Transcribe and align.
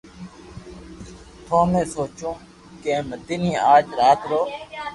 تو 1.45 1.59
۾ 1.79 1.81
سوچيو 1.93 2.31
ڪي 2.83 2.95
مني 3.07 3.51
آج 3.75 3.85
رات 3.99 4.19
رو 4.29 4.41
ھي 4.49 4.53